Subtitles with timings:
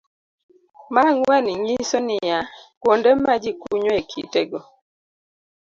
[0.93, 2.39] Mar ang'wen nyiso ni; A.
[2.81, 4.59] Kuonde ma ji kunyoe kitego